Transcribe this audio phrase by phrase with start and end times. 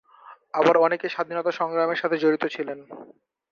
[0.53, 2.79] আবার অনেকে স্বাধীনতা সংগ্রামের সাথে জড়িত ছিলেন।